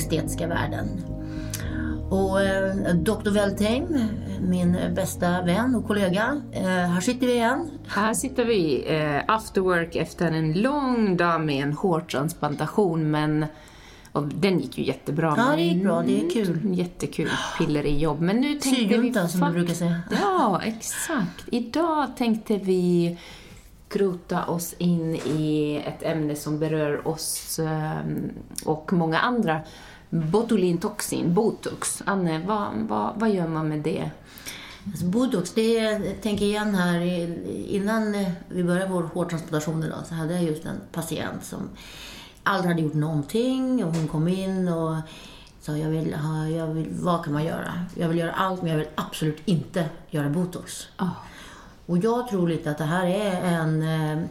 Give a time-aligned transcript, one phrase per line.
[0.00, 0.88] estetiska världen.
[2.10, 3.30] Och eh, Dr.
[3.30, 3.86] Weltheim,
[4.40, 7.70] min bästa vän och kollega, eh, här sitter vi igen.
[7.86, 13.46] Här sitter vi eh, after work efter en lång dag med en hårtransplantation men
[14.12, 15.34] och den gick ju jättebra.
[15.36, 16.02] Ja, det gick bra.
[16.02, 16.60] Det är kul.
[16.74, 18.20] Jättekul piller i jobb.
[18.20, 18.88] Men nu tänkte vi...
[18.88, 20.00] Syrjuntan som du brukar säga.
[20.20, 21.44] Ja, exakt.
[21.50, 23.18] Idag tänkte vi
[23.90, 28.00] grota oss in i ett ämne som berör oss eh,
[28.64, 29.60] och många andra.
[30.10, 32.02] Botulintoxin, botox.
[32.06, 34.10] Anne, vad, vad, vad gör man med det?
[34.86, 37.00] Alltså Botox, det är, jag tänker igen här,
[37.68, 41.68] innan vi började vår hårtransplantation idag så hade jag just en patient som
[42.42, 44.96] aldrig hade gjort någonting och hon kom in och
[45.60, 47.86] sa jag vill ha, jag vill, vad kan man göra?
[47.94, 50.88] Jag vill göra allt men jag vill absolut inte göra botox.
[50.98, 51.10] Oh.
[51.90, 54.24] Och jag tror lite att det här är en, eh,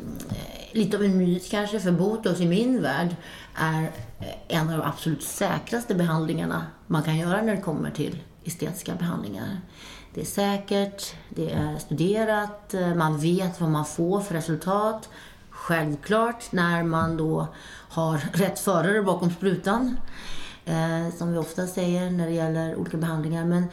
[0.72, 3.16] lite av en myt kanske, för botox i min värld
[3.56, 3.84] är
[4.20, 8.96] eh, en av de absolut säkraste behandlingarna man kan göra när det kommer till estetiska
[8.96, 9.62] behandlingar.
[10.14, 15.10] Det är säkert, det är studerat, eh, man vet vad man får för resultat.
[15.50, 17.48] Självklart när man då
[17.90, 19.98] har rätt förare bakom sprutan.
[20.66, 23.46] Eh, som vi ofta säger när det gäller olika behandlingar.
[23.46, 23.66] Men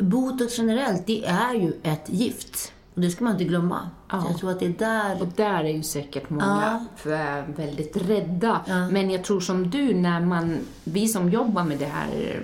[0.00, 2.72] botox generellt, det är ju ett gift.
[2.96, 3.90] Och det ska man inte glömma.
[4.10, 4.24] Ja.
[4.28, 5.22] Jag tror att det är där...
[5.22, 7.42] Och där är ju säkert många ja.
[7.56, 8.60] väldigt rädda.
[8.66, 8.88] Ja.
[8.88, 12.40] Men jag tror som du, när man, vi som jobbar med det här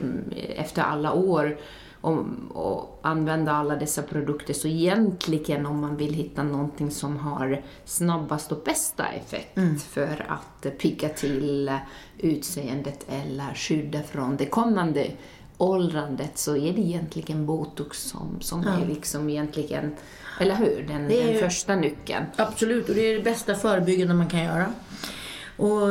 [0.57, 1.57] efter alla år
[2.01, 7.63] och, och använda alla dessa produkter, så egentligen om man vill hitta någonting som har
[7.85, 9.79] snabbast och bästa effekt mm.
[9.79, 11.79] för att pigga till
[12.19, 15.11] utseendet eller skydda från det kommande
[15.63, 18.71] åldrandet så är det egentligen botox som, som ja.
[18.71, 19.95] är liksom egentligen,
[20.41, 22.25] eller hur, den, den är, första nyckeln.
[22.37, 24.73] Absolut, och det är det bästa förebyggande man kan göra.
[25.57, 25.89] Och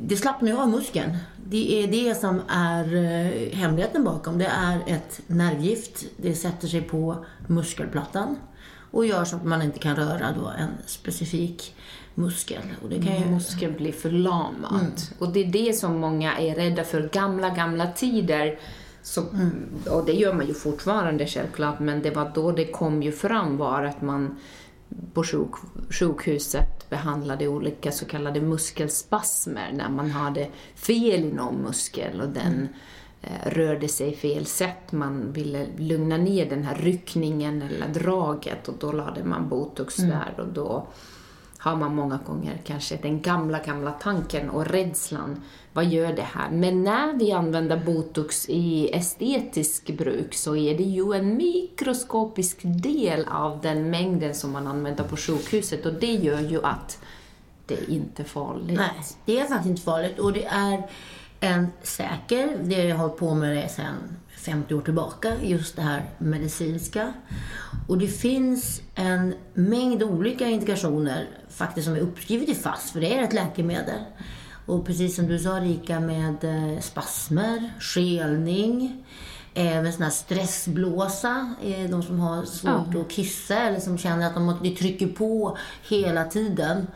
[0.00, 1.16] det slappnar ju av muskeln.
[1.46, 4.38] Det är det som är eh, hemligheten bakom.
[4.38, 6.04] Det är ett nervgift.
[6.16, 8.36] Det sätter sig på muskelplattan
[8.90, 11.74] och gör så att man inte kan röra då en specifik
[12.14, 12.62] muskel.
[12.82, 13.26] Och det kan ju...
[13.26, 14.80] Muskeln blir förlamad.
[14.80, 14.92] Mm.
[15.18, 17.08] Och det är det som många är rädda för.
[17.12, 18.58] Gamla, gamla tider
[19.02, 19.68] så, mm.
[19.90, 23.56] Och det gör man ju fortfarande självklart, men det var då det kom ju fram
[23.56, 24.36] var att man
[25.14, 25.50] på sjuk,
[25.90, 32.52] sjukhuset behandlade olika så kallade muskelspasmer när man hade fel i någon muskel och den
[32.52, 32.68] mm.
[33.22, 34.92] eh, rörde sig fel sätt.
[34.92, 40.10] Man ville lugna ner den här ryckningen eller draget och då lade man botox mm.
[40.10, 40.86] där och då
[41.58, 45.42] har man många gånger kanske den gamla, gamla tanken och rädslan.
[45.72, 46.50] Vad gör det här?
[46.50, 53.24] Men när vi använder botox i estetisk bruk så är det ju en mikroskopisk del
[53.28, 56.98] av den mängden som man använder på sjukhuset och det gör ju att
[57.66, 58.78] det är inte farligt.
[58.78, 60.82] Nej, det är faktiskt inte farligt och det är
[61.40, 65.82] en säker, det har jag hållit på med det sedan 50 år tillbaka, just det
[65.82, 67.12] här medicinska.
[67.88, 73.18] Och det finns en mängd olika indikationer faktiskt som är uppskrivet i FASS, för det
[73.18, 74.00] är ett läkemedel.
[74.70, 79.04] Och precis som du sa Rika med eh, spasmer, skelning,
[79.54, 81.54] även sån här stressblåsa,
[81.90, 83.00] de som har svårt ja.
[83.00, 85.56] att kissa eller som känner att de, de trycker på
[85.88, 86.86] hela tiden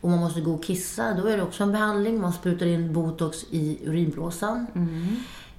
[0.00, 2.20] och man måste gå och kissa, då är det också en behandling.
[2.20, 4.66] Man sprutar in botox i urinblåsan.
[4.74, 5.16] Mm.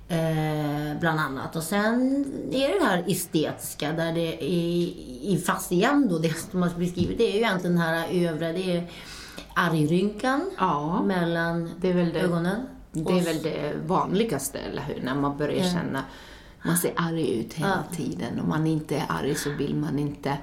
[0.07, 1.55] Eh, bland annat.
[1.55, 6.59] Och sen är det det här estetiska där det är, fast igen då, det som
[6.59, 8.89] man beskrivit, det är ju egentligen den här övre, det är
[9.55, 12.67] argrynkan ja, mellan det är väl det, ögonen.
[12.91, 15.01] Det är väl det vanligaste, eller hur?
[15.01, 15.71] När man börjar ja.
[15.71, 16.03] känna,
[16.65, 17.95] man ser arg ut hela ja.
[17.95, 18.39] tiden.
[18.39, 20.37] Om man inte är arg så vill man inte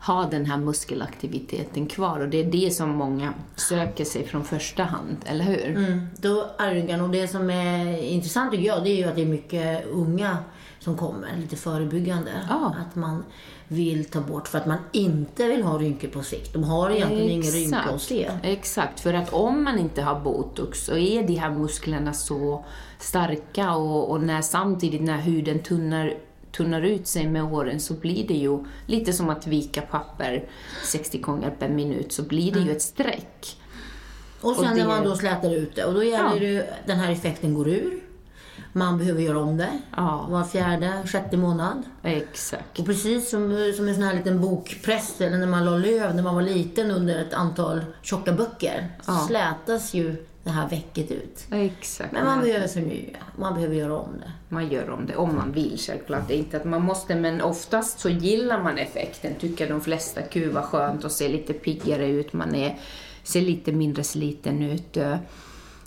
[0.00, 4.82] ha den här muskelaktiviteten kvar och det är det som många söker sig från första
[4.82, 5.76] hand, eller hur?
[5.76, 9.22] Mm, då argan och det som är intressant tycker jag, det är ju att det
[9.22, 10.38] är mycket unga
[10.78, 12.30] som kommer, lite förebyggande.
[12.50, 12.66] Ah.
[12.66, 13.24] Att man
[13.68, 16.52] vill ta bort för att man inte vill ha rynkor på sikt.
[16.52, 18.30] De har egentligen ingen rynka att se.
[18.42, 22.64] Exakt, för att om man inte har botox så är de här musklerna så
[22.98, 26.14] starka och, och när samtidigt när huden tunnar
[26.58, 30.48] tunnar ut sig med åren så blir det ju lite som att vika papper
[30.84, 32.68] 60 gånger per minut så blir det mm.
[32.68, 33.56] ju ett streck.
[34.40, 34.82] Och sen och det...
[34.82, 36.62] när man då slätar ut det och då gäller ja.
[36.62, 38.02] det den här effekten går ur.
[38.72, 40.26] Man behöver göra om det ja.
[40.30, 41.82] var fjärde, sjätte månad.
[42.02, 42.78] Exakt.
[42.78, 46.22] Och precis som, som en sån här liten bokpress, eller när man la löv när
[46.22, 49.24] man var liten under ett antal tjocka böcker, ja.
[49.28, 51.46] slätas ju det här väcket ut.
[51.50, 52.12] Exakt.
[52.12, 54.32] Men man behöver förnya, man behöver göra om det.
[54.48, 56.30] Man gör om det, om man vill självklart.
[56.30, 60.20] Inte att man måste, men oftast så gillar man effekten, tycker de flesta.
[60.32, 62.78] Gud vad skönt att se lite piggare ut, man är
[63.22, 64.96] ser lite mindre sliten ut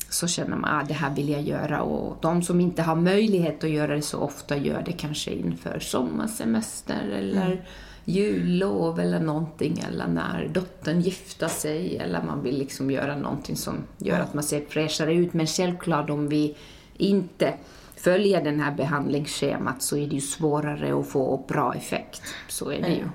[0.09, 1.81] så känner man att ah, det här vill jag göra.
[1.81, 5.79] Och de som inte har möjlighet att göra det så ofta gör det kanske inför
[5.79, 7.57] sommarsemester eller mm.
[8.05, 13.75] Jullov eller någonting eller när dottern gifter sig eller man vill liksom göra någonting som
[13.97, 15.33] gör att man ser fräschare ut.
[15.33, 16.55] Men självklart om vi
[16.97, 17.53] inte
[17.95, 22.21] följer det här behandlingsschemat så är det ju svårare att få bra effekt.
[22.47, 23.05] Så är det ju.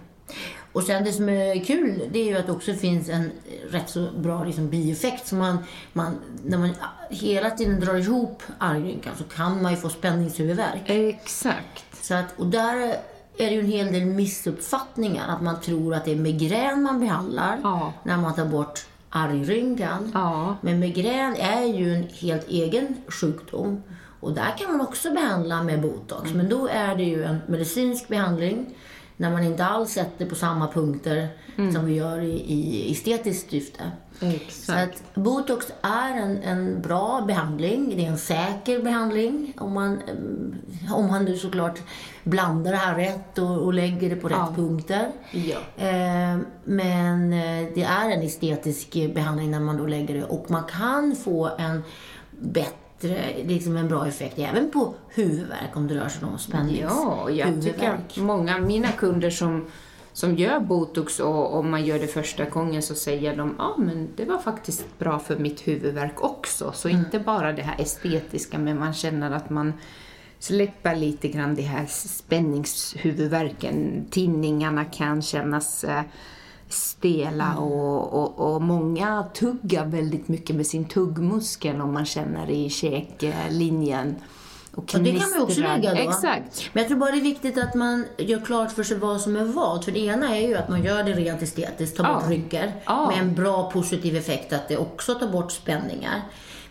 [0.73, 3.31] Och sen det som är kul, det är ju att det också finns en
[3.71, 5.27] rätt så bra liksom, bieffekt.
[5.27, 5.59] Så man,
[5.93, 6.71] man, när man
[7.11, 10.83] hela tiden drar ihop argrynkan så kan man ju få spänningshuvudvärk.
[10.87, 11.85] Exakt.
[12.03, 12.97] Så att, och där
[13.38, 15.29] är det ju en hel del missuppfattningar.
[15.29, 17.93] Att man tror att det är migrän man behandlar ja.
[18.03, 20.11] när man tar bort argrynkan.
[20.15, 20.56] Ja.
[20.61, 23.83] Men migrän är ju en helt egen sjukdom.
[24.21, 26.25] Och där kan man också behandla med botox.
[26.25, 26.37] Mm.
[26.37, 28.75] Men då är det ju en medicinsk behandling
[29.16, 31.72] när man inte alls sätter på samma punkter mm.
[31.72, 33.90] som vi gör i, i estetiskt syfte.
[34.20, 34.52] Exakt.
[34.52, 37.96] Så att botox är en, en bra behandling.
[37.96, 41.78] Det är en säker behandling om man, eh, om man nu såklart
[42.24, 44.52] blandar det här rätt och, och lägger det på rätt ja.
[44.56, 45.10] punkter.
[45.32, 45.58] Ja.
[45.76, 50.64] Eh, men eh, det är en estetisk behandling när man då lägger det och man
[50.64, 51.82] kan få en
[52.30, 52.86] bättre
[53.44, 56.93] liksom en bra effekt även på huvudvärk om det rör sig om spänningshuvudvärk.
[56.93, 58.08] Ja, jag huvudvärk.
[58.08, 59.66] tycker många av mina kunder som,
[60.12, 63.75] som gör botox och om man gör det första gången så säger de ja ah,
[63.78, 66.72] men det var faktiskt bra för mitt huvudvärk också.
[66.72, 67.00] Så mm.
[67.00, 69.72] inte bara det här estetiska men man känner att man
[70.38, 74.06] släpper lite grann det här spänningshuvudvärken.
[74.10, 76.02] Tinningarna kan kännas eh,
[76.68, 77.58] stela mm.
[77.58, 84.14] och, och, och, många tuggar väldigt mycket med sin tuggmuskel om man känner i käklinjen.
[84.74, 86.10] Och ja, det kan man också lägga då.
[86.10, 86.70] Exakt.
[86.72, 89.36] Men jag tror bara det är viktigt att man gör klart för sig vad som
[89.36, 89.84] är vad.
[89.84, 92.14] För det ena är ju att man gör det rent estetiskt, tar ja.
[92.14, 92.72] bort rynkor.
[92.84, 93.08] Ja.
[93.10, 96.22] Med en bra positiv effekt att det också tar bort spänningar.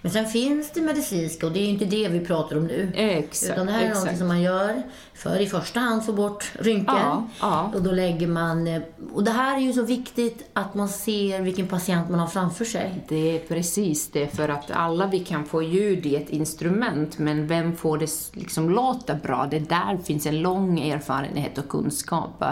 [0.05, 2.91] Men sen finns det medicinska och det är ju inte det vi pratar om nu.
[2.95, 4.05] Exakt, Utan det här är exakt.
[4.05, 4.81] något som man gör
[5.13, 6.95] för i första hand få bort rynkor.
[6.97, 7.71] Ja, ja.
[7.75, 8.67] Och då lägger man...
[8.67, 8.81] Eh,
[9.13, 12.65] och det här är ju så viktigt att man ser vilken patient man har framför
[12.65, 13.05] sig.
[13.07, 17.47] Det är precis det, för att alla vi kan få ljud i ett instrument, men
[17.47, 19.47] vem får det liksom låta bra?
[19.51, 22.43] Det där finns en lång erfarenhet och kunskap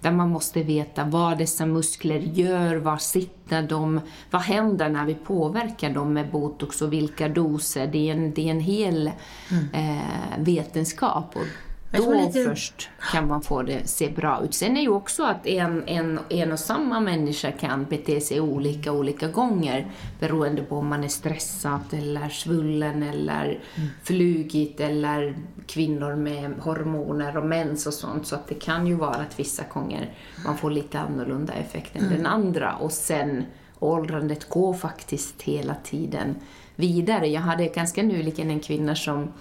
[0.00, 4.00] där man måste veta vad dessa muskler gör, var sitter de,
[4.30, 7.86] vad händer när vi påverkar dem med botox och vilka doser.
[7.86, 9.10] Det är en, det är en hel
[9.50, 9.68] mm.
[9.72, 11.36] eh, vetenskap.
[11.36, 12.44] Och då lite...
[12.44, 14.54] först kan man få det se bra ut.
[14.54, 18.92] Sen är ju också att en, en, en och samma människa kan bete sig olika
[18.92, 19.90] olika gånger
[20.20, 23.88] beroende på om man är stressad eller svullen eller mm.
[24.02, 25.36] flugit eller
[25.66, 28.26] kvinnor med hormoner och mens och sånt.
[28.26, 30.12] Så att det kan ju vara att vissa gånger
[30.44, 32.16] man får lite annorlunda effekt än mm.
[32.16, 32.76] den andra.
[32.76, 33.44] Och sen
[33.78, 36.34] åldrandet går faktiskt hela tiden
[36.76, 37.26] vidare.
[37.26, 39.32] Jag hade ganska nyligen en kvinna som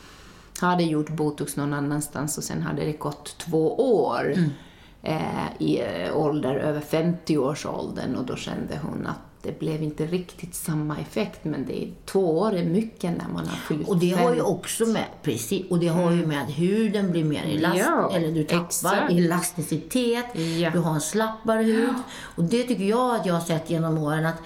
[0.65, 4.49] hade gjort botox någon annanstans och sen hade det gått två år mm.
[5.03, 10.55] eh, i eh, ålder över 50-årsåldern och då kände hon att det blev inte riktigt
[10.55, 14.11] samma effekt men det är, två år är mycket när man har fyllt Och det
[14.11, 16.29] har ju också med, precis, och det har ju mm.
[16.29, 19.11] med att huden blir mer elast, ja, eller du tappar exakt.
[19.11, 20.25] elasticitet,
[20.59, 20.69] ja.
[20.69, 21.95] du har en slappare hud.
[22.35, 24.41] Och det tycker jag att jag har sett genom åren att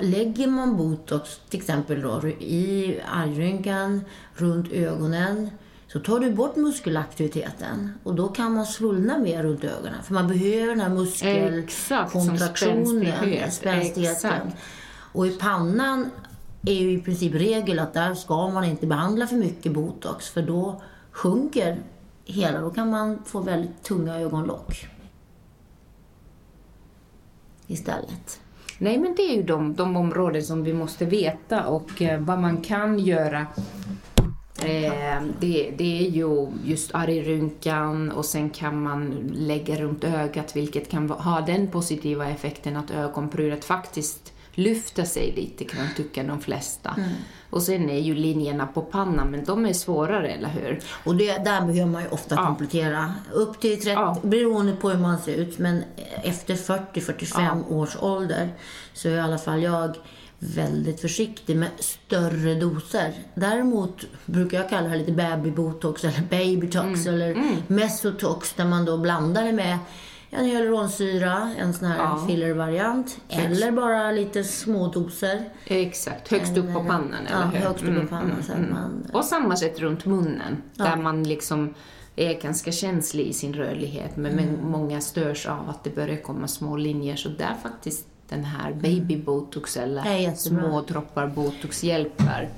[0.00, 5.50] lägger man botox till exempel då, i argrynkan, runt ögonen,
[5.92, 10.02] så tar du bort muskelaktiviteten och då kan man svullna mer runt ögonen.
[10.02, 14.52] För man behöver den här muskelkontraktionen, spänstigheten.
[15.12, 16.10] Och i pannan
[16.66, 20.42] är ju i princip regel att där ska man inte behandla för mycket botox för
[20.42, 21.82] då sjunker
[22.24, 24.88] hela, då kan man få väldigt tunga ögonlock
[27.66, 28.40] istället.
[28.78, 32.38] Nej, men det är ju de, de områden som vi måste veta och eh, vad
[32.38, 33.46] man kan göra.
[34.64, 40.90] Eh, det, det är ju just argrynkan och sen kan man lägga runt ögat vilket
[40.90, 46.94] kan ha den positiva effekten att ögonbrynet faktiskt lyfter sig lite kan tycker de flesta.
[46.96, 47.08] Mm.
[47.50, 50.80] Och sen är ju linjerna på pannan, men de är svårare, eller hur?
[51.04, 52.46] Och det, där behöver man ju ofta ja.
[52.46, 53.14] komplettera.
[53.32, 54.16] Upp till 30, ja.
[54.22, 55.84] beroende på hur man ser ut, men
[56.22, 57.76] efter 40-45 ja.
[57.76, 58.48] års ålder
[58.92, 59.96] så är i alla fall jag
[60.38, 63.12] väldigt försiktig med större doser.
[63.34, 67.14] Däremot brukar jag kalla det lite babybotox eller babytox mm.
[67.14, 67.56] eller mm.
[67.66, 69.78] mesotox där man då blandar det med
[70.34, 72.24] en hyaluronsyra, en sån här ja.
[72.28, 73.20] fillervariant.
[73.28, 75.44] Eller bara lite små doser.
[75.66, 77.58] Exakt, högst upp på pannan, eller hur?
[77.58, 78.30] högst upp mm, på pannan.
[78.30, 78.70] Mm, så mm.
[78.70, 80.84] man, och samma sätt runt munnen, ja.
[80.84, 81.74] där man liksom
[82.16, 84.70] är ganska känslig i sin rörlighet, men, mm.
[84.70, 89.16] många störs av att det börjar komma små linjer, så där faktiskt den här baby
[89.16, 92.48] botox eller Ja, små droppar botox hjälper.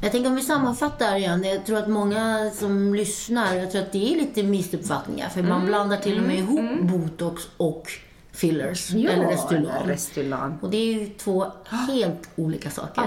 [0.00, 1.44] Jag tänker om vi sammanfattar igen.
[1.44, 5.28] Jag tror att många som lyssnar, jag tror att det är lite missuppfattningar.
[5.28, 7.90] För man blandar till och med ihop botox och
[8.32, 8.94] fillers.
[8.94, 9.86] eller Restylan.
[9.86, 10.58] Restylan.
[10.62, 11.46] Och det är ju två
[11.88, 13.04] helt olika saker.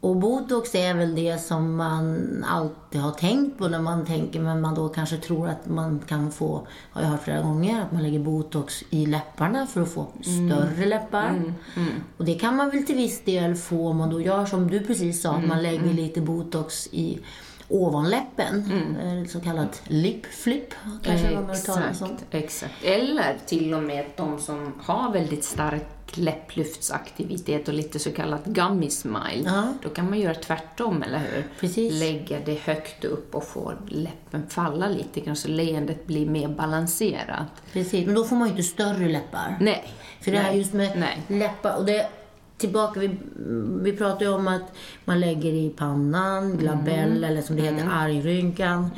[0.00, 4.60] Och botox är väl det som man alltid har tänkt på när man tänker, men
[4.60, 8.02] man då kanske tror att man kan få, har jag hört flera gånger, att man
[8.02, 11.42] lägger botox i läpparna för att få större läppar.
[12.16, 14.80] Och det kan man väl till viss del få om man då gör som du
[14.80, 17.18] precis sa, man lägger lite botox i
[17.68, 18.64] ovanläppen.
[19.00, 19.28] Mm.
[19.28, 21.50] Så kallat lip flip, kanske man.
[21.50, 22.84] Exakt, exakt.
[22.84, 28.90] Eller till och med de som har väldigt stark läpplyftsaktivitet och lite så kallat gummy
[28.90, 29.42] smile.
[29.44, 29.74] Ja.
[29.82, 31.44] Då kan man göra tvärtom, eller hur?
[31.60, 32.00] Precis.
[32.00, 37.46] Lägga det högt upp och få läppen falla lite grann så leendet blir mer balanserat.
[37.72, 39.56] Precis, men då får man ju inte större läppar.
[39.60, 39.94] Nej.
[40.20, 40.58] För det här Nej.
[40.58, 41.38] just med Nej.
[41.38, 42.06] läppar, och det
[42.58, 43.16] tillbaka, vi,
[43.82, 44.72] vi pratade ju om att
[45.04, 47.24] man lägger i pannan, glabell Mm.
[47.24, 48.90] eller som det heter, argrynkan.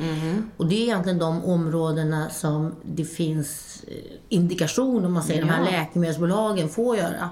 [0.57, 3.93] Och det är egentligen de områdena som det finns eh,
[4.29, 5.71] indikation, om man säger, de här Ja.
[5.71, 7.29] läkemedelsbolagen får göra.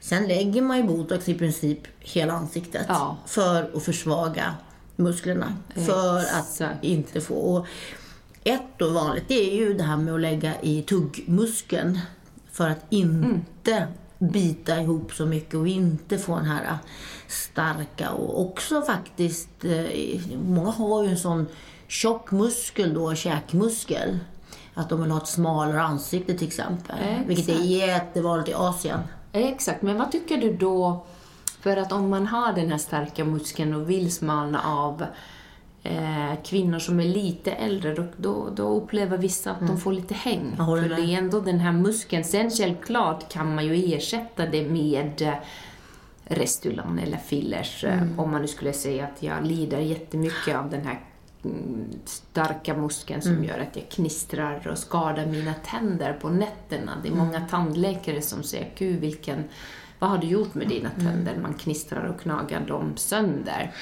[0.00, 3.16] Sen lägger man ju botox i princip hela ansiktet Ja.
[3.26, 4.54] för att försvaga
[4.96, 5.56] musklerna.
[5.74, 7.34] För att inte få...
[7.34, 7.66] Och
[8.44, 11.98] ett då vanligt, det är ju det här med att lägga i tuggmuskeln
[12.52, 13.86] för att inte
[14.22, 16.78] bita ihop så mycket och inte få den här
[17.28, 21.46] starka och också faktiskt, eh, många har ju en sån
[21.88, 24.18] tjock muskel då, käkmuskel.
[24.74, 26.96] Att de vill ha ett smalare ansikte till exempel.
[27.00, 27.28] Exakt.
[27.28, 29.00] Vilket är jättevanligt i Asien.
[29.32, 31.06] Exakt, men vad tycker du då?
[31.60, 35.04] För att om man har den här starka muskeln och vill smalna av
[35.82, 40.14] eh, kvinnor som är lite äldre, då, då, då upplever vissa att de får lite
[40.14, 40.40] häng.
[40.54, 40.56] Mm.
[40.66, 42.24] För det är ändå den här muskeln.
[42.24, 45.34] Sen självklart kan man ju ersätta det med eh,
[46.24, 47.84] Restylan eller fillers.
[47.84, 48.20] eh, Mm.
[48.20, 51.00] Om man nu skulle säga att jag lider jättemycket av den här
[51.44, 56.92] mm, starka muskeln som gör att jag knistrar och skadar mina tänder på nätterna.
[57.02, 59.44] Det är många tandläkare som säger, gud vilken,
[59.98, 61.36] vad har du gjort med dina tänder?
[61.42, 63.72] Man knistrar och knagar dem sönder.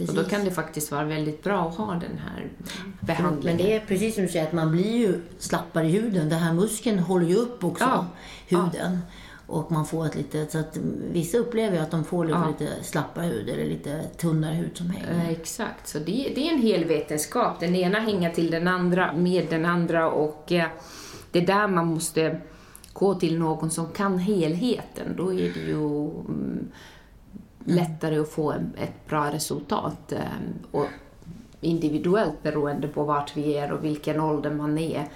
[0.00, 0.30] Och då Precis.
[0.30, 3.56] kan det faktiskt vara väldigt bra att ha den här Men behandlingen.
[3.58, 6.28] det är precis som du säger, att man blir ju slappare i huden.
[6.28, 8.06] Den här muskeln håller ju upp också Ja.
[8.58, 8.98] huden.
[9.46, 10.76] Och man får ett litet, så att
[11.12, 12.48] vissa upplever att de får lite, Ja.
[12.60, 15.10] lite slappare hud eller lite tunnare hud som hänger.
[15.12, 17.60] Eh, Exakt, så det, det är en hel vetenskap.
[17.60, 20.66] Den ena hänger till den andra, med den andra och eh,
[21.32, 22.40] det är där man måste
[22.92, 25.14] gå till någon som kan helheten.
[25.16, 26.68] Då är det ju mm,
[27.64, 30.12] lättare att få ett bra resultat.
[30.12, 30.18] eh,
[30.70, 30.86] Och
[31.60, 35.08] individuellt beroende på vart vi är och vilken ålder man är.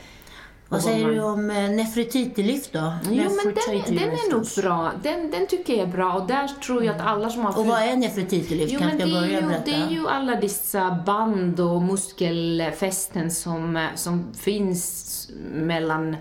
[0.68, 2.92] Vad säger man- du om eh, nefrititilift då?
[3.11, 4.92] Jo, men den, den är nog bra.
[5.02, 7.66] Den, den tycker jag är bra och där tror jag att alla som har Och
[7.66, 8.72] vad är nefrititilift?
[8.72, 13.88] Jo, kan men det, är ju, det är ju alla dessa band och muskelfästen som,
[13.94, 16.16] som finns mellan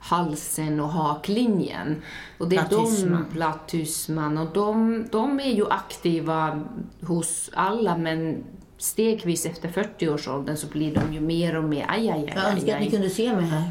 [0.00, 2.02] halsen och haklinjen.
[2.38, 3.26] Och det är Platysman.
[3.28, 6.60] de, platysman, och de, de är ju aktiva
[7.00, 8.44] hos alla men
[8.78, 12.68] stegvis efter 40-årsåldern så blir de ju mer och mer, aj, aj, aj, Jag önskar
[12.68, 12.90] aj, att ni aj.
[12.90, 13.70] kunde se mig här.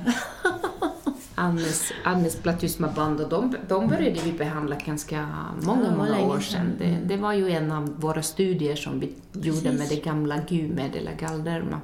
[1.36, 5.28] Annes, Annes platysmaband och de, de började vi behandla ganska
[5.62, 6.72] många, många år sedan.
[6.80, 10.96] Det, det var ju en av våra studier som vi gjorde med det gamla GUMED
[10.96, 11.82] eller galderma.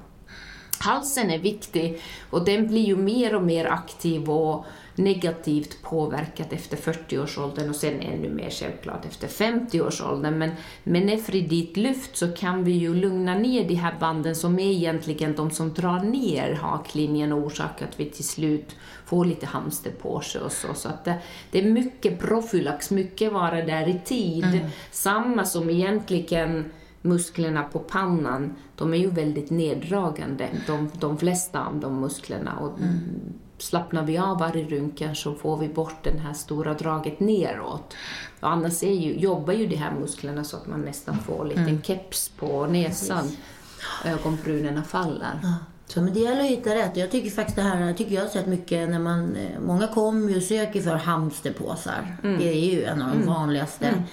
[0.83, 6.77] Halsen är viktig och den blir ju mer och mer aktiv och negativt påverkad efter
[6.77, 10.37] 40-årsåldern och sen ännu mer självklart efter 50-årsåldern.
[10.37, 10.51] Men
[10.83, 15.51] med nefriditlyft så kan vi ju lugna ner de här banden som är egentligen de
[15.51, 18.75] som drar ner haklinjen och orsakar att vi till slut
[19.05, 20.73] får lite hamsterpåse och så.
[20.73, 21.15] Så att det,
[21.51, 24.69] det är mycket profylax, mycket vara där i tid.
[24.91, 26.71] Samma som egentligen
[27.03, 32.57] musklerna på pannan, de är ju väldigt neddragande, de, de flesta av de musklerna.
[32.57, 32.79] Och
[33.57, 37.93] Slappnar vi av argrynkan så får vi bort det här stora draget neråt.
[38.39, 41.47] Och annars är ju, jobbar ju de här musklerna så att man nästan får en
[41.47, 43.31] liten keps på näsan.
[44.05, 45.39] Ögonbrynen faller.
[45.87, 46.97] Så, men det gäller att hitta rätt.
[46.97, 49.87] Jag tycker faktiskt det här, jag tycker jag har sett mycket när man, eh, många
[49.87, 52.17] kommer ju och söker för hamsterpåsar.
[52.23, 52.39] Mm.
[52.39, 54.03] Det är ju en av de vanligaste.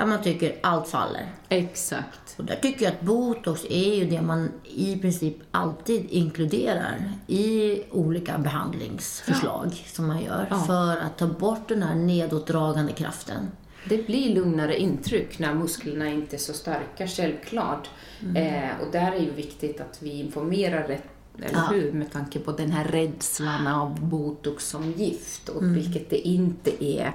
[0.00, 1.26] Att man tycker allt faller.
[1.48, 2.34] Exakt.
[2.36, 7.78] Och där tycker jag att botox är ju det man i princip alltid inkluderar i
[7.90, 10.46] olika behandlingsförslag som man gör.
[10.50, 10.58] Ja.
[10.58, 13.50] För att ta bort den här nedåtdragande kraften.
[13.88, 17.90] Det blir lugnare intryck när musklerna inte är så starka, självklart.
[18.36, 21.04] Eh, och där är ju viktigt att vi informerar rätt,
[21.36, 21.68] eller Ja.
[21.70, 21.92] hur?
[21.92, 27.14] Med tanke på den här rädslan av botox som gift, och vilket det inte är.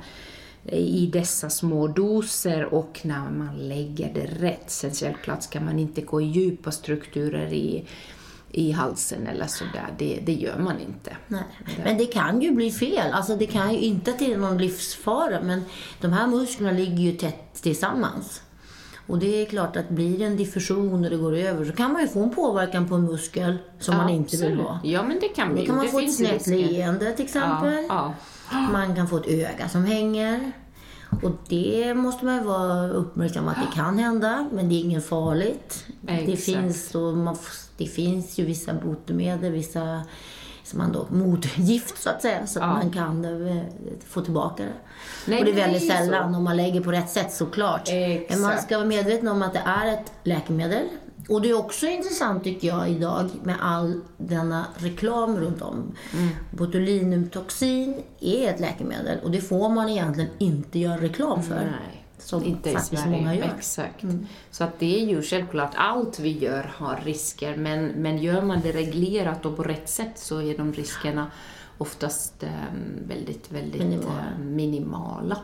[0.71, 4.63] I dessa små doser och när man lägger det rätt.
[4.71, 7.85] Sen självklart ska man inte gå i djupa strukturer i,
[8.51, 9.87] i halsen eller sådär.
[9.97, 11.17] Det, det gör man inte.
[11.27, 11.43] Nej.
[11.83, 13.11] Men det kan ju bli fel.
[13.13, 15.61] Alltså det kan ju inte till någon livsfara, men
[16.01, 18.41] de här musklerna ligger ju tätt tillsammans.
[19.07, 21.93] Och det är klart att blir det en diffusion och det går över så kan
[21.93, 24.65] man ju få en påverkan på en muskel som Ja, man inte vill absolut.
[24.65, 24.79] ha.
[24.83, 27.85] Ja, men det kan vi Då kan man Det få ett snett leende till exempel.
[27.89, 28.13] Ja,
[28.51, 30.51] Man kan få ett öga som hänger.
[31.23, 35.05] Och det måste man ju vara uppmärksam att det kan hända, men det är inget
[35.05, 35.85] farligt.
[36.01, 36.43] Det Exakt.
[36.43, 37.37] finns, och man,
[37.77, 40.01] det finns ju vissa botemedel, vissa
[40.63, 42.73] som man då, motgift så att säga, så att Ja.
[42.73, 43.63] man kan eh,
[44.07, 44.69] få tillbaka det.
[45.27, 46.37] Nej, och det är väldigt sällan så.
[46.37, 47.89] om man lägger på rätt sätt såklart.
[47.91, 48.63] Men man Exakt.
[48.63, 50.83] ska vara medveten om att det är ett läkemedel.
[51.29, 55.91] Och det är också intressant tycker jag idag med all denna reklam runt om.
[56.13, 56.29] Mm.
[56.51, 61.55] Botulinumtoxin är ett läkemedel och det får man egentligen inte göra reklam för.
[61.55, 63.17] Nej, Som inte i faktiskt Sverige.
[63.17, 63.43] många gör.
[63.43, 63.55] Mm.
[63.57, 64.03] Exakt.
[64.51, 68.61] Så att det är ju självklart, allt vi gör har risker, men, men gör man
[68.63, 71.31] det reglerat och på rätt sätt så är de riskerna
[71.77, 72.49] oftast eh,
[73.07, 74.19] väldigt, väldigt Minimala.
[74.39, 75.37] eh, minimala.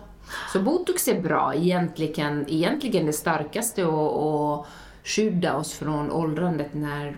[0.54, 4.66] Så botox är bra, egentligen, egentligen det starkaste och, och
[5.04, 7.18] skydda oss från åldrandet när,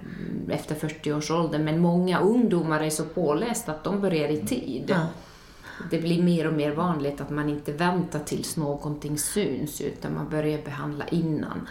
[0.50, 4.84] efter 40 års ålder, men många ungdomar är så pålästa att de börjar i tid.
[4.88, 5.08] Ja.
[5.92, 10.30] Det blir mer och mer vanligt att man inte väntar tills någonting syns utan man
[10.30, 11.68] börjar behandla innan.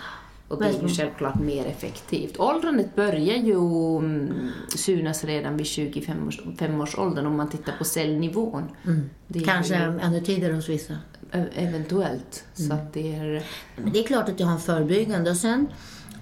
[0.49, 2.40] Och det är ju självklart mer effektivt.
[2.40, 3.57] Åldrandet börjar ju
[3.98, 6.40] mm, synas redan vid 25 års,
[6.81, 8.62] års åldern om man tittar på cellnivån.
[9.27, 10.94] Det är Kanske ju, ännu tidigare hos vissa.
[11.55, 12.44] eventuellt.
[12.55, 13.44] Så att det är...
[13.77, 15.31] Men det är klart att det har en förebyggande.
[15.31, 15.66] Och sen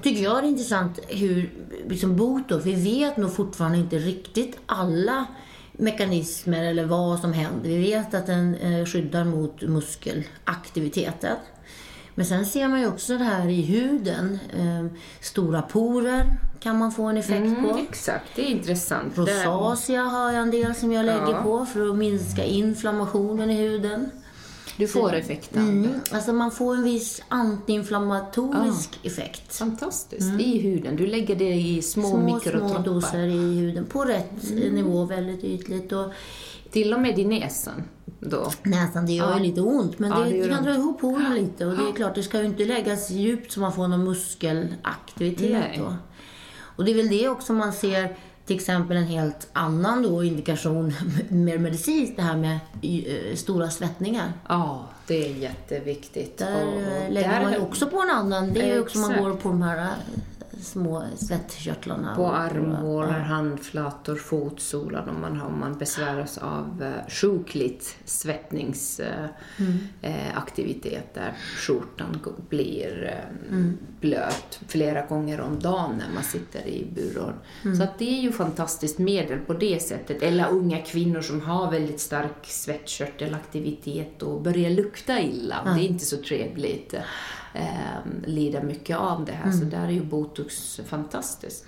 [0.02, 1.50] tycker jag det är intressant hur
[1.88, 5.26] liksom botox, vi vet nog fortfarande inte riktigt alla
[5.72, 7.68] mekanismer eller vad som händer.
[7.68, 11.36] Vi vet att den eh, skyddar mot muskelaktiviteten.
[12.14, 14.38] Men sen ser man ju också det här i huden.
[14.56, 14.86] Eh,
[15.20, 16.26] stora porer
[16.60, 17.70] kan man få en effekt på.
[17.70, 19.18] Mm, exakt, det är intressant.
[19.18, 21.42] Rosacea har jag en del som jag lägger Ja.
[21.42, 24.10] på för att minska inflammationen i huden.
[24.80, 25.68] Du får effekten.
[25.68, 29.56] Mm, alltså man får en viss antiinflammatorisk effekt.
[29.56, 30.40] Fantastiskt.
[30.40, 30.96] I huden.
[30.96, 32.82] Du lägger det i små, Små, små mikrotroppar.
[32.84, 35.92] doser i huden på rätt eh, nivå, väldigt ytligt.
[35.92, 36.12] Och
[36.70, 37.82] Till och med i näsan.
[38.20, 38.50] Då.
[38.62, 41.66] näsan, det gör ju lite ont, men Ja, det, det kan dra ihop porerna lite.
[41.66, 45.50] Och det är klart, det ska ju inte läggas djupt så man får någon muskelaktivitet
[45.50, 45.74] Nej.
[45.78, 45.94] då.
[46.76, 48.16] Och det är väl det också man ser
[48.50, 50.92] till exempel en helt annan då indikation,
[51.28, 54.32] mer medicinskt, det här med eh, stora svettningar.
[54.48, 56.38] Ja, det är jätteviktigt.
[56.38, 58.52] Där Och eh, lägger där- man ju också på en annan.
[58.52, 59.88] Det är ju också man går på de här eh,
[60.62, 62.16] små svettkörtlarna.
[62.16, 63.18] På armhålor, ja.
[63.18, 70.32] handflator, fotsolar om man, har, om man besväras av eh, sjukligt svettningsaktiviteter.
[70.34, 71.36] Aktiviteter.
[71.56, 73.14] Skjortan blir eh,
[74.00, 77.32] blöt flera gånger om dagen när man sitter i byrån.
[77.76, 80.22] Så att det är ju fantastiskt medel på det sättet.
[80.22, 85.56] Eller unga kvinnor som har väldigt stark svettkörtelaktivitet och börjar lukta illa.
[85.64, 86.94] Det är inte så trevligt.
[87.54, 89.52] Eh, lider mycket av det här.
[89.52, 91.64] Så där är ju botox fantastiskt.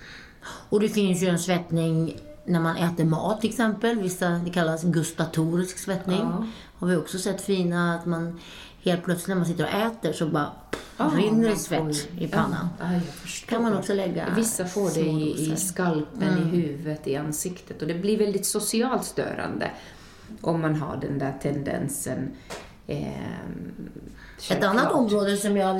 [0.69, 3.99] Och det finns ju en svettning när man äter mat till exempel.
[4.01, 6.19] Vissa, det kallas gustatorisk svettning.
[6.19, 6.47] Ja.
[6.79, 8.39] Har vi också sett fina att man
[8.83, 10.51] helt plötsligt när man sitter och äter så bara
[10.97, 12.69] Ja, rinner det svett får- i pannan.
[12.79, 12.85] Ja,
[13.47, 17.87] kan man också lägga Vissa får det i, i skalpen, i huvudet, i ansiktet och
[17.87, 19.71] det blir väldigt socialt störande
[20.41, 22.31] om man har den där tendensen.
[22.87, 23.89] Ehm,
[24.49, 25.75] Ett annat område som jag,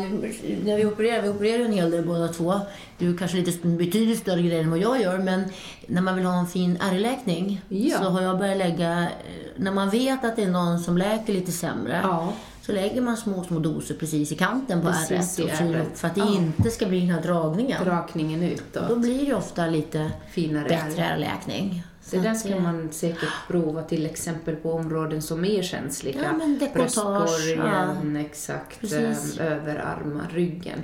[0.65, 2.59] när vi opererar, vi opererar en hel del båda två.
[2.97, 5.43] Du kanske lite betydligt större grejer än vad jag gör, men
[5.87, 7.97] när man vill ha en fin ärrläkning Ja.
[7.97, 9.07] så har jag börjat lägga, eh,
[9.55, 12.33] när man vet att det är någon som läker lite sämre, Ja.
[12.61, 16.15] så lägger man små, små doser precis i kanten på ärret och upp för att
[16.15, 16.33] det Ja.
[16.35, 17.83] inte ska bli den här dragningen.
[17.83, 18.89] Drakningen utåt.
[18.89, 21.83] Då blir det ofta lite Finare bättre ärrläkning.
[22.03, 25.61] Det Så där att ska det- man säkert prova till exempel på områden som är
[25.61, 26.23] känsliga.
[26.23, 28.81] Ja, men Bröstkorgen, exakt.
[28.81, 29.37] Precis.
[29.39, 30.79] eh, Överarmar, ryggen.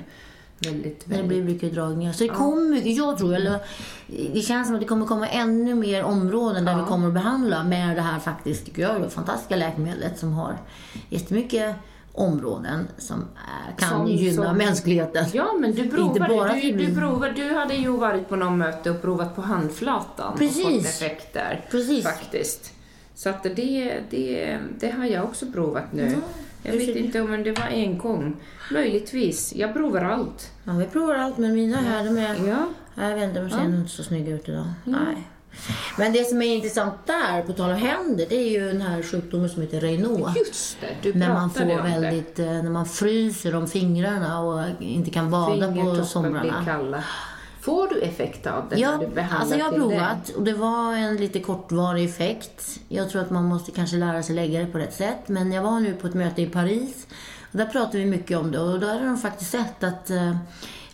[0.58, 1.28] Väldigt, När det väldigt.
[1.44, 2.12] blir mycket dragningar.
[2.12, 3.58] Så det kommer mycket, jag tror, eller
[4.32, 6.78] det känns som att det kommer komma ännu mer områden där Ja.
[6.78, 10.56] vi kommer att behandla med det här faktiskt, tycker jag, det fantastiska läkemedlet som har
[11.08, 11.76] jättemycket
[12.12, 15.24] områden som eh, kan Som- gynna som- mänskligheten.
[15.32, 16.18] Ja, men du provade.
[16.18, 19.42] Inte bara du, du, provade du hade ju varit på något möte och provat på
[19.42, 20.64] handflatan Precis.
[20.66, 21.66] och fått effekter.
[21.70, 22.04] Precis.
[22.04, 22.72] Faktiskt.
[23.14, 26.16] Så att det, det, det har jag också provat nu.
[26.62, 28.36] jag hur vet inte om det var en gång.
[28.72, 29.54] Möjligtvis.
[29.56, 30.50] Jag provar allt.
[30.64, 32.48] Ja, vi provar allt, men mina här, de är...
[32.48, 32.66] Ja.
[32.94, 34.66] Jag vet inte, de ser inte så snygga ut idag.
[34.84, 35.28] Nej.
[35.98, 39.02] Men det som är intressant där, på tal om händer, det är ju den här
[39.02, 40.36] sjukdomen som heter Raynaud.
[40.36, 41.82] Just det, du När man får om det.
[41.82, 47.02] väldigt, eh, när man fryser om fingrarna och inte kan bada på somrarna.
[47.60, 50.52] Får du effekt av det Ja, när du behandlar alltså jag har provat och det
[50.52, 52.80] var en lite kortvarig effekt.
[52.88, 55.28] Jag tror att man måste kanske lära sig lägga det på rätt sätt.
[55.28, 57.06] Men jag var nu på ett möte i Paris
[57.52, 60.36] och där pratade vi mycket om det och då har de faktiskt sett att eh,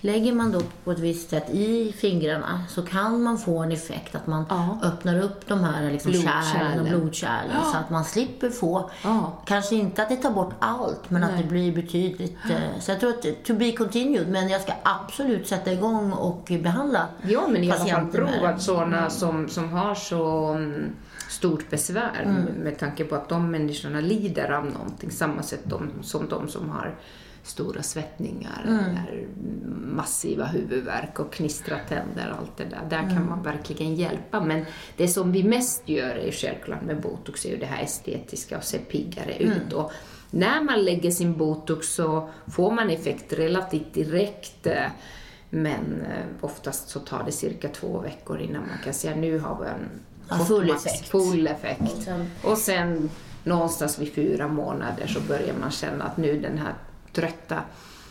[0.00, 4.14] lägger man då på ett visst sätt i fingrarna så kan man få en effekt
[4.14, 4.78] att man Ja.
[4.82, 6.42] öppnar upp de här liksom Blodkärlen.
[6.52, 9.32] kärlen och blodkärlen så att man slipper få, Ja.
[9.46, 12.36] kanske inte att det tar bort allt, men att det blir betydligt...
[12.50, 16.52] eh, Så jag tror att to be continued, men jag ska absolut sätta igång och
[16.62, 20.90] behandla Ja, men i alla fall provat sådana som, som har så mm,
[21.28, 22.42] stort besvär Mm.
[22.42, 26.70] med tanke på att de människorna lider av någonting, samma sätt de, som de som
[26.70, 26.94] har
[27.46, 28.78] stora svettningar Mm.
[28.84, 29.26] eller
[29.94, 32.80] massiva huvudvärk och knistra tänder och allt det där.
[32.90, 33.10] Där Mm.
[33.16, 34.40] kan man verkligen hjälpa.
[34.40, 34.64] Men
[34.96, 38.64] det som vi mest gör är självklart med botox är ju det här estetiska och
[38.64, 39.52] se piggare Mm.
[39.56, 39.72] ut.
[39.72, 39.92] Och
[40.30, 44.66] när man lägger sin botox så får man effekt relativt direkt.
[44.66, 44.86] eh,
[45.50, 49.60] Men eh, oftast så tar det cirka två veckor innan man kan säga nu har
[49.64, 49.90] vi en
[50.28, 51.08] Ja, full effekt.
[51.08, 51.80] Full effekt.
[51.82, 53.10] Och sen- Och sen
[53.44, 56.74] någonstans vid fyra månader så börjar man känna att nu den här
[57.16, 57.62] trötta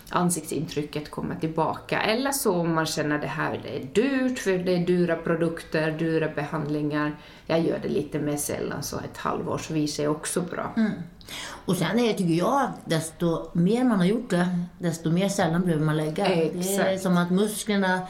[0.09, 2.01] ansiktsintrycket kommer tillbaka.
[2.01, 5.91] Eller så om man känner det här det är dyrt, för det är dyra produkter,
[5.91, 7.17] dyra behandlingar.
[7.45, 10.73] Jag gör det lite mer sällan, så ett halvårsvis är också bra.
[11.65, 15.61] Och sen är, tycker jag att desto mer man har gjort det, desto mer sällan
[15.61, 16.27] behöver man lägga.
[16.27, 17.01] Det är Exakt.
[17.01, 18.01] som att musklerna,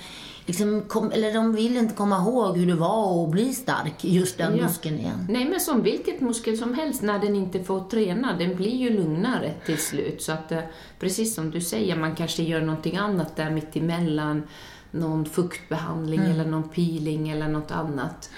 [0.46, 4.38] liksom kom, eller de vill inte komma ihåg hur det var att bli stark, just
[4.38, 4.64] den Ja.
[4.64, 5.28] muskeln igen.
[5.30, 8.90] Nej, men som vilket muskel som helst, när den inte får träna, den blir ju
[8.90, 10.22] lugnare till slut.
[10.22, 10.60] Så att, eh,
[11.00, 14.44] precis som du säger, man kanske gör någonting annat där mitt emellan,
[14.92, 18.30] någon fuktbehandling eller någon peeling eller något annat.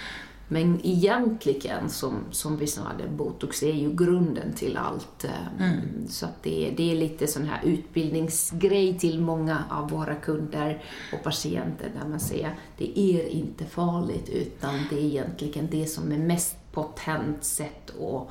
[0.47, 5.23] Men egentligen, som, som vi det, botox är ju grunden till allt.
[5.23, 5.31] eh,
[6.09, 10.83] Så att det, det är lite sån här utbildningsgrej till många av våra kunder
[11.13, 16.11] och patienter där man säger det är inte farligt utan det är egentligen det som
[16.11, 18.29] är mest potent sätt att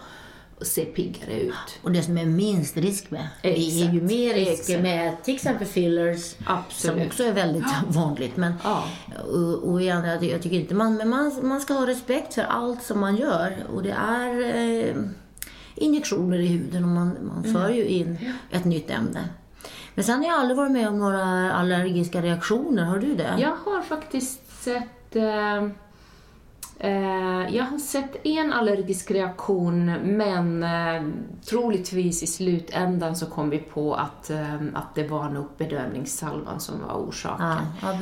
[0.63, 1.55] se piggare ut.
[1.83, 3.29] Och det som är minst risk med.
[3.43, 4.03] Det är ju Exakt.
[4.03, 4.81] mer Exakt.
[4.83, 6.97] med till exempel fillers, Absolut.
[6.97, 8.37] som också är väldigt vanligt.
[8.37, 8.85] Men, Ja.
[9.29, 12.43] och, och igen, jag, jag tycker inte man, men man, man ska ha respekt för
[12.43, 13.57] allt som man gör.
[13.75, 14.95] Och det är eh,
[15.75, 17.53] injektioner i huden och man, man Mm.
[17.55, 19.29] för ju in ett nytt ämne.
[19.95, 22.85] Men sen har jag aldrig varit med om några allergiska reaktioner.
[22.85, 23.35] Har du det?
[23.39, 25.69] Jag har faktiskt sett eh,
[27.51, 31.09] jag har sett en allergisk reaktion men eh,
[31.45, 36.75] troligtvis i slutändan så kom vi på att, eh, att det var nog bedövningssalvan som
[36.81, 37.47] var orsaken.
[37.47, 37.93] Ja, ja.
[37.93, 37.99] Eh,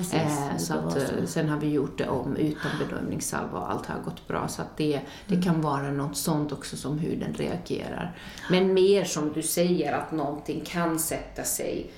[0.53, 0.99] Det så att, så.
[0.99, 4.49] eh, sen har vi gjort det om utan bedövningssalva och allt har gått bra.
[4.49, 5.43] Så att det, det Mm.
[5.45, 8.17] kan vara något sånt också som huden reagerar.
[8.51, 11.91] Men mer som du säger att någonting kan sätta sig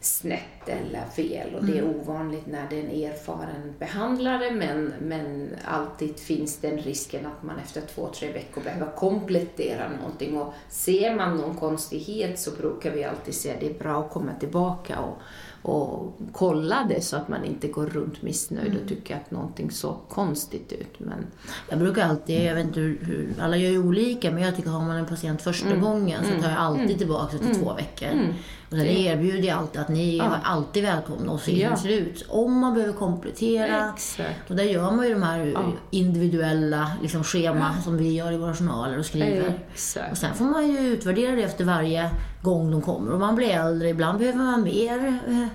[0.00, 1.96] snett eller fel och det är Mm.
[2.00, 7.58] ovanligt när det är en erfaren behandlare men, men alltid finns den risken att man
[7.58, 13.04] efter två, tre veckor behöver komplettera någonting och ser man någon konstighet så brukar vi
[13.04, 15.18] alltid säga att det är bra att komma tillbaka och,
[15.62, 18.82] och kolla det så att man inte går runt missnöjd Mm.
[18.82, 20.94] och tycker att någonting så konstigt ut.
[21.00, 21.26] Men
[21.68, 24.80] Jag brukar alltid, jag vet inte hur, alla gör ju olika, men jag tycker har
[24.84, 25.80] man en patient första Mm.
[25.80, 28.08] gången så tar jag alltid tillbaka till två veckor.
[28.70, 31.70] Och sen erbjuder jag alltid att ni är alltid välkomna och se hur Ja.
[31.70, 32.26] det ser ut.
[32.28, 33.92] Om man behöver komplettera.
[33.94, 34.50] Exakt.
[34.50, 35.54] Och där gör man ju de här
[35.90, 39.58] individuella liksom, schema som vi gör i våra journaler och skriver.
[39.72, 40.10] Exakt.
[40.12, 42.10] Och sen får man ju utvärdera det efter varje
[42.42, 43.12] gång de kommer.
[43.12, 45.46] Och man blir äldre, ibland behöver man mer, eh,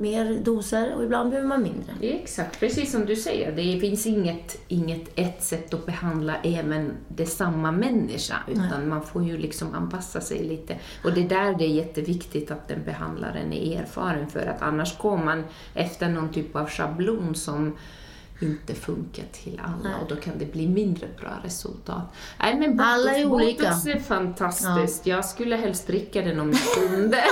[0.00, 1.92] mer doser och ibland behöver man mindre.
[2.00, 3.52] Exakt, precis som du säger.
[3.52, 9.24] Det finns inget, inget ett sätt att behandla även det samma människa, utan man får
[9.24, 10.76] ju liksom anpassa sig lite.
[11.04, 14.98] Och det är där det är jätteviktigt att den behandlaren är erfaren, för att annars
[14.98, 17.76] går man efter någon typ av schablon som
[18.42, 22.02] inte funkar till alla och då kan det bli mindre bra resultat.
[22.40, 23.62] Nej, men botox, Alla är olika.
[23.64, 25.06] botox är fantastiskt.
[25.06, 27.24] Jag skulle helst dricka den om jag kunde.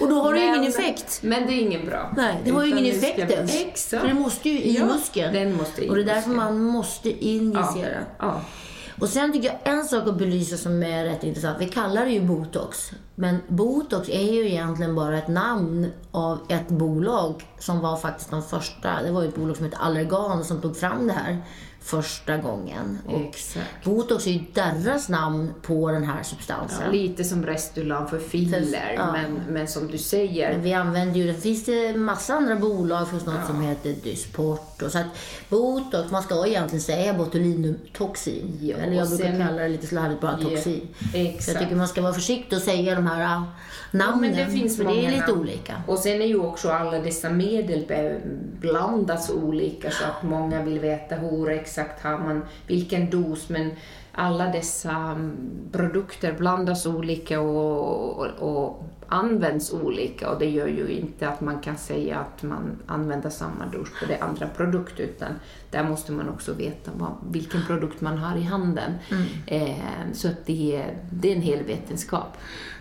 [0.00, 1.20] Och då har du Men- ingen effekt.
[1.22, 2.12] Men det är ingen bra.
[2.16, 3.60] Nej, det har ju ingen effekt ens.
[3.62, 4.00] Exakt.
[4.02, 5.34] För det måste ju i Ja, muskeln.
[5.34, 7.98] Den måste i Och det är därför man måste injicera.
[8.18, 8.40] Ja.
[9.04, 11.56] Och sen tycker jag en sak att belysa som är rätt intressant.
[11.60, 12.90] Vi kallar det ju botox.
[13.14, 18.42] Men botox är ju egentligen bara ett namn av ett bolag som var faktiskt de
[18.42, 19.02] första.
[19.02, 21.42] Det var ju ett bolag som hette Allergan som tog fram det här
[21.80, 22.98] första gången.
[23.06, 23.84] Och Exakt.
[23.84, 26.82] botox är ju deras namn på den här substansen.
[26.86, 29.12] Ja, lite som Restulan för filler, Ja.
[29.12, 33.08] men, men som du säger, Men vi använder ju, det finns det massa andra bolag,
[33.08, 35.06] finns något som heter Dysport och så att
[35.48, 38.58] botox, man ska egentligen säga botulinumtoxin.
[38.60, 40.88] Ja, Eller jag brukar sen- kalla det lite slarvigt bara Ja, toxin.
[41.12, 41.48] Så exakt.
[41.48, 43.42] jag tycker man ska vara försiktig och säga de här äh,
[43.90, 44.30] namnen.
[44.34, 45.40] Ja, men det finns för det är lite namn.
[45.40, 45.82] olika.
[45.86, 47.84] Och sen är ju också alla dessa medel
[48.60, 53.70] blandas olika så att många vill veta hur exakt har man, vilken dos, men
[54.14, 55.36] alla dessa mm,
[55.72, 58.26] produkter blandas olika och, och,
[58.66, 63.30] och används olika och det gör ju inte att man kan säga att man använder
[63.30, 65.28] samma dos på det andra produkt utan
[65.70, 68.92] där måste man också veta vad, vilken produkt man har i handen.
[69.46, 69.74] Eh,
[70.12, 72.36] så att det, är- det är en hel vetenskap.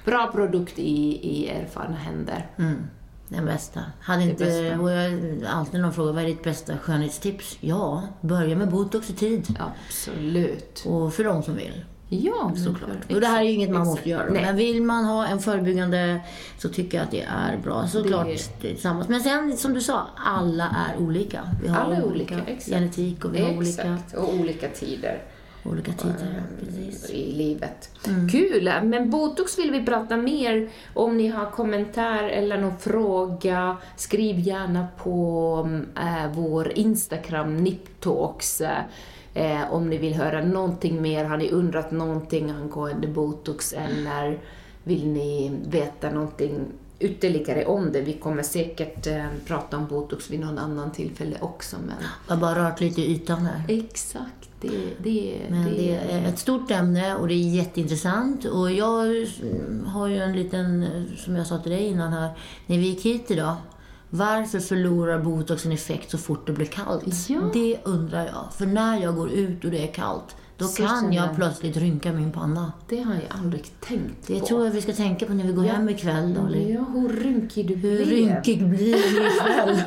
[0.05, 2.47] Bra produkt i, i erfarna händer.
[2.57, 2.75] Mm.
[3.35, 3.79] Den bästa.
[4.01, 4.79] Hade inte, bästa.
[4.81, 7.57] och jag alltid någon fråga, vad är ditt bästa skönhetstips?
[7.59, 9.59] Ja, börja med botox i tid.
[9.59, 10.83] Absolut.
[10.87, 11.85] Och för de som vill.
[12.09, 12.89] Ja, Såklart.
[12.97, 13.13] exakt.
[13.13, 13.97] Och det här är ju inget man Exakt.
[13.97, 14.29] måste göra.
[14.31, 14.41] Nej.
[14.41, 16.21] Men vill man ha en förebyggande
[16.57, 17.87] så tycker jag att det är bra.
[17.87, 19.07] Såklart Det- tillsammans.
[19.09, 21.41] Men sen som du sa, alla är olika.
[21.61, 25.21] Vi har Alla olika, olika, genetik och vi har olika, och olika tider
[25.65, 26.43] olika tider.
[26.59, 27.09] Precis.
[27.09, 27.89] i livet.
[28.07, 28.29] Mm.
[28.29, 28.71] Kul!
[28.83, 33.77] Men botox vill vi prata mer om ni har kommentar eller någon fråga.
[33.97, 38.61] Skriv gärna på äh, vår Instagram, Niptalks.
[39.33, 44.39] Eh, om ni vill höra någonting mer, har ni undrat någonting angående botox eller
[44.83, 46.65] vill ni veta någonting
[47.03, 48.01] ytterligare om det?
[48.01, 51.75] Vi kommer säkert eh, prata om botox vid någon annan tillfälle också.
[51.87, 51.95] Men
[52.27, 53.63] Jag har bara rört lite i ytan här.
[53.67, 54.69] exakt, det,
[55.03, 58.45] det, Men det är ett stort ämne och det är jätteintressant.
[58.45, 59.27] Och jag
[59.85, 60.85] har ju en liten,
[61.17, 62.29] som jag sa till dig innan här,
[62.65, 63.55] när vi gick hit idag.
[64.09, 67.29] Varför förlorar botox sin effekt så fort det blir kallt?
[67.29, 67.41] Ja.
[67.53, 68.47] Det undrar jag.
[68.57, 72.11] För när jag går ut och det är kallt, då Så kan jag plötsligt rynka
[72.11, 72.71] min panna.
[72.89, 74.45] Det har jag aldrig tänkt Det på.
[74.45, 76.33] tror jag vi ska tänka på när vi går hem ikväll.
[76.33, 76.59] Då, eller?
[76.73, 78.07] Ja, hur rynkig du Hur blev.
[78.07, 79.77] rynkig blir du ikväll?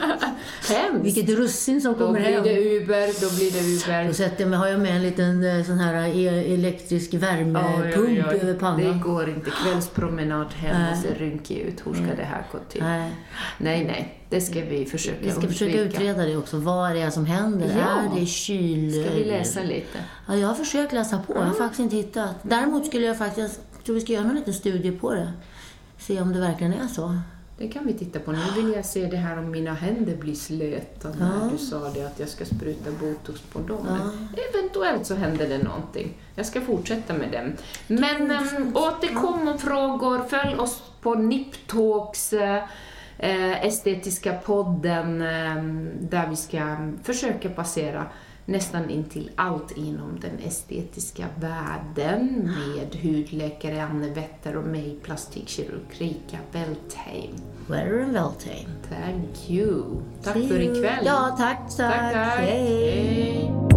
[0.69, 1.05] Hemskt.
[1.07, 2.43] Vilket russin som Då kommer blir hem.
[2.45, 4.09] det Uber, då blir det Uber.
[4.09, 8.55] Då sätter har jag med en liten eh, sån här e- elektrisk värmepump över Det
[8.55, 9.01] pannan.
[9.01, 9.51] går inte.
[9.51, 11.83] Kvällspromenad hem och se rynkig ut.
[11.87, 12.83] Hur ska det här gå till?
[12.83, 13.12] Nej.
[13.59, 14.12] Nej, nej.
[14.31, 16.03] Det ska vi försöka Vi ska försöka undvika.
[16.03, 16.57] utreda det också.
[16.59, 17.77] Vad är det som händer?
[17.79, 18.17] Ja.
[18.17, 19.05] Är det kyl...
[19.05, 19.99] Ska vi läsa lite?
[20.29, 21.35] Ja, jag har försökt läsa på.
[21.35, 22.35] Jag har faktiskt inte hittat.
[22.43, 23.61] Däremot skulle jag faktiskt...
[23.77, 25.33] Jag tror vi ska göra någon liten studie på det.
[25.99, 27.17] Se om det verkligen är så.
[27.59, 28.33] Det kan vi titta på.
[28.33, 32.03] Nu vill jag se det här om mina händer blir slöta när du sa det
[32.07, 33.87] att jag ska spruta botox på dem.
[33.87, 36.17] Men eventuellt så händer det någonting.
[36.35, 37.53] Jag ska fortsätta med det.
[37.95, 40.23] Men äm, återkom om frågor.
[40.29, 42.35] Följ oss på Niptalks
[43.18, 45.64] eh, estetiska podden eh,
[46.00, 48.07] där vi ska försöka passera
[48.46, 55.87] nästan in till allt inom den estetiska världen med hudläkare Anne Wetter och mig, plastikkirurg
[55.90, 57.35] Rika Beltheim.
[57.68, 58.66] Weather and Veltane.
[58.88, 60.02] Thank you.
[60.22, 61.05] Tack See för ikväll.
[61.05, 61.76] Ja, tack, tack.
[61.76, 62.12] tack.
[62.12, 62.38] tack.
[62.38, 63.50] Hej.
[63.50, 63.76] Hej.